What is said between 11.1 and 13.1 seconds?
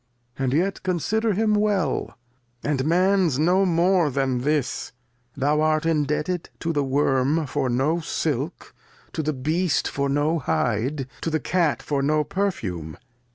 to the Cat for no Perfume.